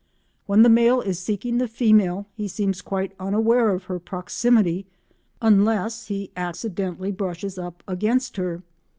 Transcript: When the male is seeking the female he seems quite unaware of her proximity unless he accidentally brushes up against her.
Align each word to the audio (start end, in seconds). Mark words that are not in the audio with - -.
When 0.47 0.63
the 0.63 0.67
male 0.67 0.99
is 1.01 1.19
seeking 1.19 1.59
the 1.59 1.67
female 1.67 2.25
he 2.35 2.47
seems 2.47 2.81
quite 2.81 3.11
unaware 3.19 3.69
of 3.69 3.83
her 3.83 3.99
proximity 3.99 4.87
unless 5.43 6.07
he 6.07 6.31
accidentally 6.35 7.11
brushes 7.11 7.59
up 7.59 7.83
against 7.87 8.37
her. 8.37 8.63